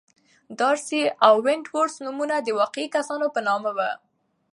دارسي 0.59 1.01
او 1.25 1.35
ونت 1.45 1.65
وُرث 1.75 1.95
نومونه 2.05 2.35
د 2.41 2.47
واقعي 2.59 2.87
کسانو 2.95 3.27
په 3.35 3.39
نامه 3.47 3.69
وو. 3.77 3.91